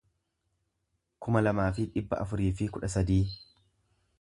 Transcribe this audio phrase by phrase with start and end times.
[1.25, 3.21] kuma lamaa fi dhibba afurii fi kudha sadii